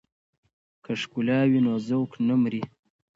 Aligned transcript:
که 0.83 0.91
ښکلا 1.01 1.39
وي 1.49 1.59
نو 1.65 1.73
ذوق 1.87 2.11
نه 2.27 2.35
مري. 2.41 2.61